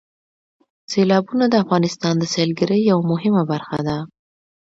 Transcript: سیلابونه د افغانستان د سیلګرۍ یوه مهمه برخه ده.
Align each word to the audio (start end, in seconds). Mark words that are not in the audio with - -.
سیلابونه 0.91 1.45
د 1.49 1.55
افغانستان 1.63 2.13
د 2.19 2.23
سیلګرۍ 2.33 2.81
یوه 2.91 3.03
مهمه 3.11 3.43
برخه 3.51 3.77
ده. 3.87 3.97